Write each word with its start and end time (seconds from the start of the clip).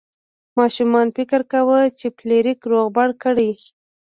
ماشومان 0.57 1.07
فکر 1.17 1.41
کاوه 1.51 1.79
چې 1.99 2.07
فلیریک 2.17 2.59
رغبل 2.73 3.09
کړي. 3.23 3.51